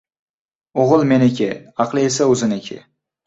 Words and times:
•O‘g‘il 0.83 1.03
meniki, 1.11 1.49
aqli 1.85 2.05
esa 2.09 2.29
o‘ziniki. 2.33 2.81